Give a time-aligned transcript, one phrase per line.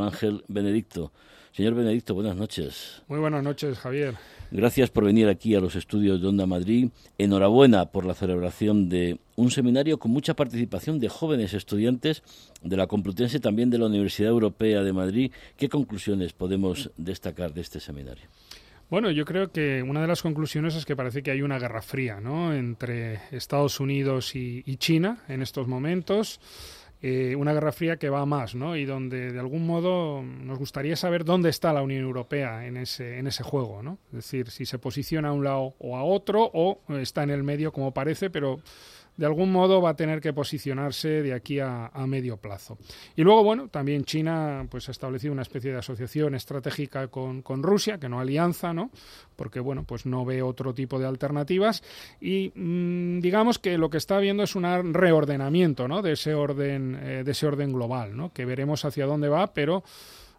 [0.00, 1.12] Ángel Benedicto.
[1.52, 3.02] Señor Benedicto, buenas noches.
[3.08, 4.14] Muy buenas noches, Javier.
[4.50, 6.88] Gracias por venir aquí a los estudios de Onda Madrid.
[7.18, 12.22] Enhorabuena por la celebración de un seminario con mucha participación de jóvenes estudiantes
[12.62, 15.30] de la Complutense y también de la Universidad Europea de Madrid.
[15.58, 18.24] ¿Qué conclusiones podemos destacar de este seminario?
[18.88, 21.82] Bueno, yo creo que una de las conclusiones es que parece que hay una guerra
[21.82, 22.54] fría ¿no?
[22.54, 26.40] entre Estados Unidos y China en estos momentos.
[27.04, 28.76] Eh, una guerra fría que va a más, ¿no?
[28.76, 33.18] Y donde de algún modo nos gustaría saber dónde está la Unión Europea en ese,
[33.18, 33.98] en ese juego, ¿no?
[34.10, 37.42] Es decir, si se posiciona a un lado o a otro o está en el
[37.42, 38.60] medio como parece, pero
[39.16, 42.78] de algún modo va a tener que posicionarse de aquí a, medio plazo.
[43.16, 47.98] Y luego, bueno, también China pues, ha establecido una especie de asociación estratégica con, Rusia,
[47.98, 48.90] que no alianza, ¿no?
[49.36, 51.82] Porque, bueno, pues no ve otro tipo de alternativas.
[52.20, 56.02] Y mm, digamos que lo que está viendo es un reordenamiento, ¿no?
[56.02, 58.32] De ese orden, eh, de ese orden global, ¿no?
[58.32, 59.84] Que veremos hacia dónde va, pero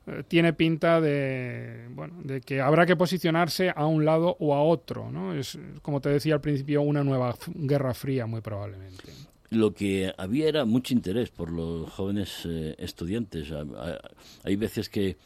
[0.05, 4.62] eh, tiene pinta de, bueno, de que habrá que posicionarse a un lado o a
[4.62, 5.12] otro.
[5.12, 5.34] ¿no?
[5.34, 9.04] Es, como te decía al principio, una nueva guerra fría muy probablemente.
[9.49, 13.49] Lo que había era mucho interés por los jóvenes eh, estudiantes.
[14.43, 15.18] Hay veces que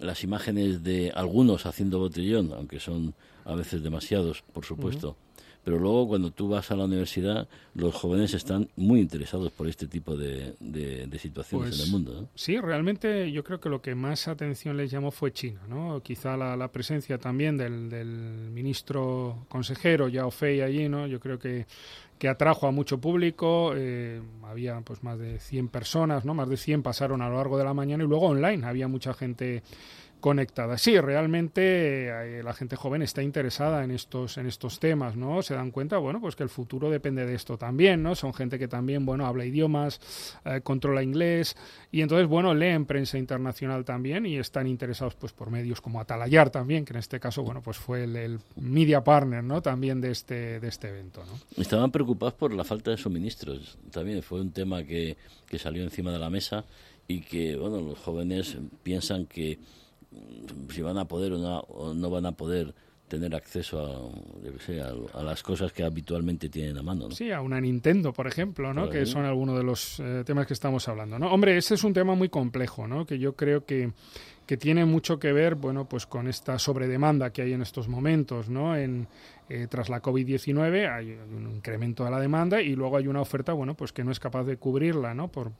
[0.00, 5.16] las imágenes de algunos haciendo botellón, aunque son a veces demasiados, por supuesto,
[5.66, 9.88] pero luego cuando tú vas a la universidad, los jóvenes están muy interesados por este
[9.88, 10.54] tipo de,
[11.18, 12.28] situaciones en el pues mundo.
[12.36, 16.00] Sí, realmente yo creo que lo que más atención les llamó fue China, ¿no?
[16.04, 21.08] Quizá la, presencia también del, ministro consejero Yao Fei allí, ¿no?
[21.08, 21.66] Yo creo que
[22.18, 26.32] que atrajo a mucho público, eh, había pues más de 100 personas, ¿no?
[26.32, 29.12] Más de 100 pasaron a lo largo de la mañana y luego online había mucha
[29.12, 29.62] gente
[30.20, 30.78] conectada.
[30.78, 35.42] Sí, realmente eh, la gente joven está interesada en estos, en estos temas, ¿no?
[35.42, 38.14] Se dan cuenta, bueno, pues que el futuro depende de esto también, ¿no?
[38.14, 40.00] Son gente que también, bueno, habla idiomas,
[40.44, 41.56] eh, controla inglés
[41.92, 46.50] y entonces, bueno, leen prensa internacional también y están interesados, pues, por medios como Atalayar
[46.50, 49.62] también, que en este caso, bueno, pues fue el, media partner, ¿no?
[49.62, 51.62] También de este, de este evento, ¿no?
[51.62, 53.78] Estaban preocupados por la falta de suministros.
[53.90, 55.16] También fue un tema que,
[55.46, 56.64] que salió encima de la mesa
[57.08, 59.58] y que, bueno, los jóvenes piensan que
[60.70, 62.74] si van a poder o no, o no van a poder
[63.08, 64.12] tener acceso
[65.14, 67.08] a, a, las cosas que habitualmente tienen a mano.
[67.08, 67.14] ¿no?
[67.14, 68.90] Sí, a una Nintendo, por ejemplo, ¿no?
[68.90, 71.18] que son algunos de los eh, temas que estamos hablando.
[71.18, 71.32] ¿no?
[71.32, 73.06] Hombre, ese es un tema muy complejo, ¿no?
[73.06, 73.92] que yo creo que,
[74.46, 78.48] que tiene mucho que ver bueno, pues con esta sobredemanda que hay en estos momentos.
[78.48, 78.76] ¿no?
[78.76, 79.08] En,
[79.48, 83.52] eh, tras la COVID-19 hay un incremento de la demanda y luego hay una oferta
[83.52, 85.28] bueno pues que no es capaz de cubrirla ¿no?
[85.28, 85.52] por,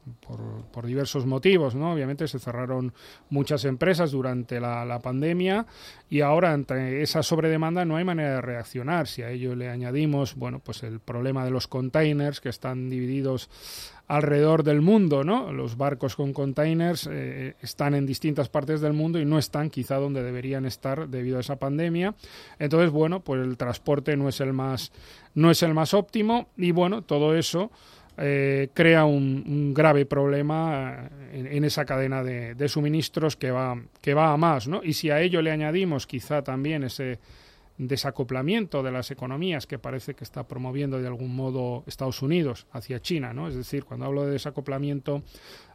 [0.72, 1.92] por, diversos motivos ¿no?
[1.92, 2.92] obviamente se cerraron
[3.30, 5.66] muchas empresas durante la, la, pandemia
[6.10, 10.34] y ahora ante esa sobredemanda no hay manera de reaccionar si a ello le añadimos
[10.34, 13.48] bueno pues el problema de los containers que están divididos
[14.09, 15.53] alrededor del mundo, ¿no?
[15.53, 19.97] Los barcos con containers eh, están en distintas partes del mundo y no están quizá
[19.97, 22.15] donde deberían estar debido a esa pandemia.
[22.59, 24.93] Entonces, bueno, pues el transporte no es el más,
[25.34, 27.71] no es el más óptimo y bueno, todo eso
[28.19, 34.15] eh, crea un, grave problema eh, en, esa cadena de, de, suministros que va, que
[34.15, 34.83] va a más, ¿no?
[34.84, 37.19] Y si a ello le añadimos quizá también ese
[37.78, 43.00] desacoplamiento de las economías que parece que está promoviendo de algún modo Estados Unidos hacia
[43.00, 43.48] China, ¿no?
[43.48, 45.22] Es decir, cuando hablo de desacoplamiento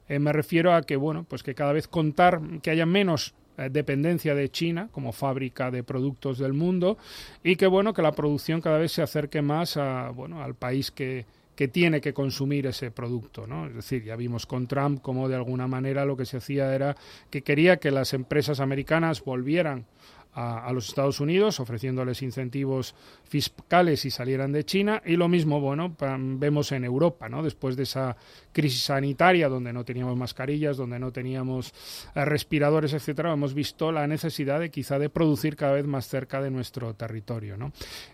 [0.07, 3.69] eh, me refiero a que bueno, pues que cada vez contar que haya menos eh,
[3.71, 6.97] dependencia de China como fábrica de productos del mundo
[7.43, 10.91] y que bueno, que la producción cada vez se acerque más a bueno, al país
[10.91, 11.25] que
[11.55, 13.67] que tiene que consumir ese producto, ¿no?
[13.67, 16.95] Es decir, ya vimos con Trump cómo de alguna manera lo que se hacía era
[17.29, 19.85] que quería que las empresas americanas volvieran
[20.33, 25.01] a, los Estados Unidos, ofreciéndoles incentivos fiscales y salieran de China.
[25.05, 27.43] Y lo mismo, bueno, vemos en Europa, ¿no?
[27.43, 28.15] Después de esa
[28.51, 31.73] crisis sanitaria, donde no teníamos mascarillas, donde no teníamos
[32.15, 36.41] eh, respiradores, etcétera, hemos visto la necesidad de quizá de producir cada vez más cerca
[36.41, 37.57] de nuestro territorio.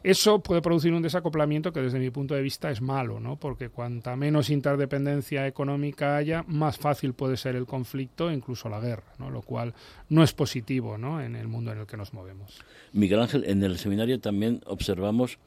[0.03, 3.35] Eso puede producir un desacoplamiento que desde mi punto de vista es malo, ¿no?
[3.37, 9.03] Porque cuanta menos interdependencia económica haya, más fácil puede ser el conflicto, incluso la guerra.
[9.17, 9.73] Lo cual
[10.09, 10.87] no es positivo.
[10.95, 12.59] En el mundo en el que nos movemos.
[12.93, 15.37] Miguel Ángel, en el seminario también observamos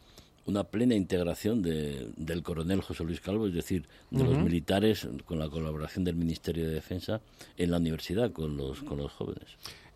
[0.46, 5.48] una plena integración del coronel José Luis Calvo, es decir, de los militares con la
[5.48, 7.20] colaboración del Ministerio de Defensa
[7.56, 9.48] en la universidad con los, con los jóvenes.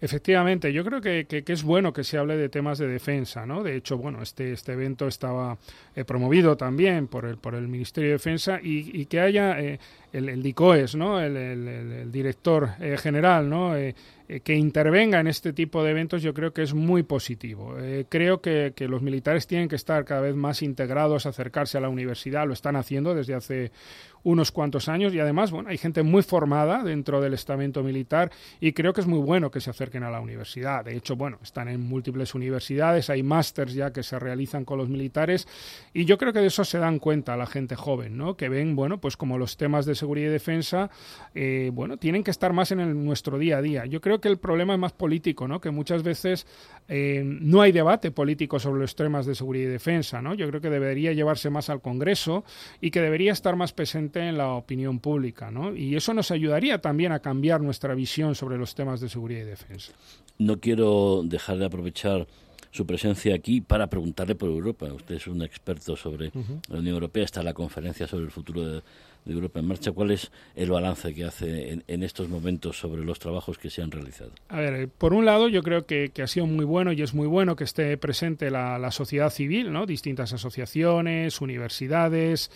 [0.05, 3.63] Efectivamente, yo creo que, que, es bueno que se hable de temas de defensa, ¿no?
[3.63, 5.57] De hecho, bueno, este, este evento estaba
[5.97, 9.79] eh, promovido también por el, por el Ministerio de Defensa y, que haya eh,
[10.15, 11.21] el, DICOES, ¿no?
[11.21, 13.77] el, director eh, general, ¿no?
[13.77, 13.95] Eh,
[14.29, 17.77] eh, que intervenga en este tipo de eventos yo creo que es muy positivo.
[18.09, 21.89] creo que, que, los militares tienen que estar cada vez más integrados, acercarse a la
[21.89, 23.73] universidad, lo están haciendo desde hace
[24.25, 28.73] unos cuantos años y además, bueno, hay gente muy formada dentro del estamento militar y
[28.73, 30.85] creo que es muy bueno que se acerquen a la universidad.
[30.85, 34.89] De hecho, bueno, están en múltiples universidades, hay másters ya que se realizan con los
[34.89, 35.47] militares
[35.93, 38.37] y yo creo que de eso se dan cuenta la gente joven, ¿no?
[38.37, 40.91] Que ven, bueno, pues como los temas de seguridad y defensa,
[41.35, 43.87] eh, bueno, tienen que estar más en nuestro día a día.
[43.87, 45.61] Yo creo que el problema es más político, ¿no?
[45.61, 46.47] Que muchas veces
[46.89, 50.35] eh, no hay debate político sobre los temas de seguridad y defensa, ¿no?
[50.35, 52.45] Yo creo que debería llevarse más al Congreso
[52.81, 55.75] y que debería estar más presente en la opinión pública, ¿no?
[55.75, 59.45] Y eso nos ayudaría también a cambiar nuestra visión sobre los temas de seguridad y
[59.45, 59.93] defensa.
[60.39, 62.27] No quiero dejar de aprovechar
[62.71, 64.93] su presencia aquí para preguntarle por Europa.
[64.93, 66.33] Usted es un experto sobre
[66.69, 68.83] la Unión Europea, está la conferencia sobre el futuro de,
[69.33, 69.93] Europa en marcha.
[69.93, 73.91] ¿Cuál es el balance que hace en, estos momentos sobre los trabajos que se han
[73.91, 74.33] realizado?
[74.49, 77.15] A ver, eh, por un lado, yo creo que, ha sido muy bueno y es
[77.15, 79.87] muy bueno que esté presente la, la sociedad civil, ¿no?
[79.87, 82.51] distintas asociaciones, universidades,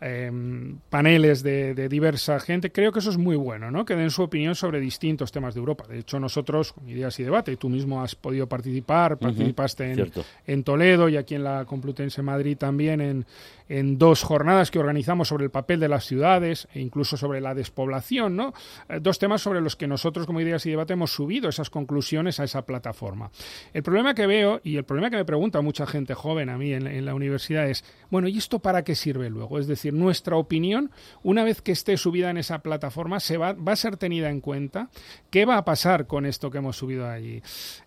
[0.00, 3.84] Em, paneles de, diversa gente, creo que eso es muy bueno, ¿no?
[3.84, 5.86] Que den su opinión sobre distintos temas de Europa.
[5.88, 10.12] De hecho, nosotros, con Ideas y Debate, tú mismo has podido participar, participaste en,
[10.46, 13.26] en, Toledo y aquí en la Complutense Madrid también en,
[13.68, 17.54] en dos jornadas que organizamos sobre el papel de las ciudades e incluso sobre la
[17.54, 18.54] despoblación, ¿no?
[18.88, 22.40] Eh, dos temas sobre los que nosotros como Ideas y Debate hemos subido esas conclusiones
[22.40, 23.30] a esa plataforma.
[23.72, 26.72] El problema que veo y el problema que me pregunta mucha gente joven a mí
[26.72, 29.58] en, la universidad es, bueno, ¿y esto para qué sirve luego?
[29.58, 30.90] Es decir, nuestra opinión,
[31.22, 34.40] una vez que esté subida en esa plataforma, se va, va a ser tenida en
[34.40, 34.90] cuenta.
[35.30, 37.42] ¿Qué va a pasar con esto que hemos subido allí?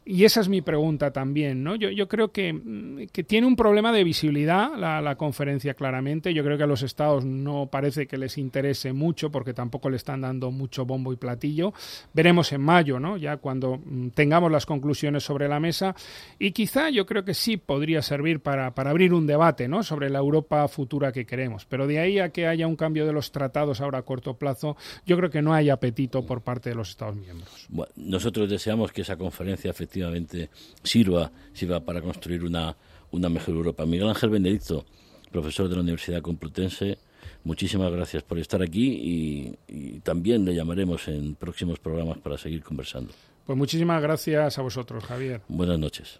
[0.06, 1.76] Y esa es mi pregunta también, ¿no?
[1.76, 6.34] Yo, yo creo que, mm, que tiene un problema de visibilidad la, la conferencia claramente.
[6.34, 9.98] Yo creo que a los estados no parece que les interese mucho porque tampoco le
[9.98, 11.74] están dando mucho bombo y platillo.
[12.14, 13.18] Veremos en mayo, ¿no?
[13.18, 15.96] Ya cuando mm, tengamos las conclusiones sobre la mesa
[16.40, 19.84] y quizá yo creo que sí podría servir para, para abrir un debate, ¿no?
[19.84, 21.66] Sobre la Europa futura que queremos.
[21.66, 24.78] Pero de ahí a que haya un cambio de los tratados ahora a corto plazo,
[25.06, 27.68] yo creo que no hay apetito por parte de los estados miembros.
[27.70, 30.50] Bueno, nosotros deseamos que esa conferencia efectivamente
[30.84, 32.76] sirva, sirva para construir una,
[33.12, 33.86] una mejor Europa.
[33.86, 34.86] Miguel Ángel Benedicto,
[35.32, 36.98] profesor de la Universidad Complutense.
[37.44, 43.14] Muchísimas gracias por estar aquí y, también le llamaremos en próximos programas para seguir conversando.
[43.46, 45.42] Pues muchísimas gracias a vosotros, Javier.
[45.48, 46.20] Buenas noches.